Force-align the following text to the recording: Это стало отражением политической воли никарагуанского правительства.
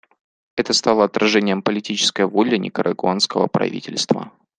Это 0.55 0.73
стало 0.73 1.03
отражением 1.03 1.61
политической 1.61 2.25
воли 2.25 2.57
никарагуанского 2.57 3.45
правительства. 3.45 4.31